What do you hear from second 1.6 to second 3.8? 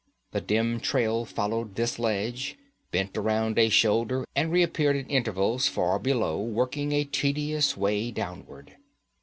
this ledge, bent around a